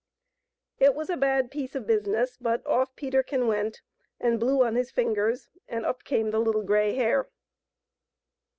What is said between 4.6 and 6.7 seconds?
on his fingers, and up came the Little